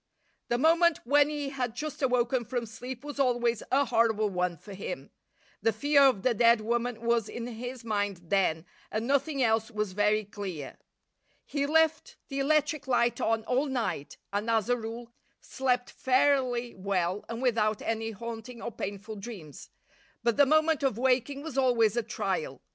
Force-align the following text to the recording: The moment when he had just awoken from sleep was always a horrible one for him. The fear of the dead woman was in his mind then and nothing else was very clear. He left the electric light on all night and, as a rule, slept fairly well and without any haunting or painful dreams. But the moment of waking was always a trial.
The 0.47 0.57
moment 0.57 0.99
when 1.05 1.29
he 1.29 1.49
had 1.49 1.75
just 1.75 2.01
awoken 2.01 2.43
from 2.43 2.65
sleep 2.65 3.05
was 3.05 3.19
always 3.19 3.61
a 3.71 3.85
horrible 3.85 4.31
one 4.31 4.57
for 4.57 4.73
him. 4.73 5.11
The 5.61 5.71
fear 5.71 6.01
of 6.01 6.23
the 6.23 6.33
dead 6.33 6.59
woman 6.61 7.01
was 7.01 7.29
in 7.29 7.45
his 7.45 7.83
mind 7.85 8.17
then 8.23 8.65
and 8.91 9.05
nothing 9.05 9.43
else 9.43 9.69
was 9.69 9.91
very 9.93 10.25
clear. 10.25 10.79
He 11.45 11.67
left 11.67 12.17
the 12.29 12.39
electric 12.39 12.87
light 12.87 13.21
on 13.21 13.43
all 13.43 13.67
night 13.67 14.17
and, 14.33 14.49
as 14.49 14.69
a 14.69 14.75
rule, 14.75 15.13
slept 15.39 15.91
fairly 15.91 16.73
well 16.73 17.23
and 17.29 17.39
without 17.39 17.79
any 17.83 18.09
haunting 18.09 18.59
or 18.59 18.71
painful 18.71 19.17
dreams. 19.17 19.69
But 20.23 20.35
the 20.35 20.47
moment 20.47 20.81
of 20.81 20.97
waking 20.97 21.43
was 21.43 21.59
always 21.59 21.95
a 21.95 22.01
trial. 22.01 22.63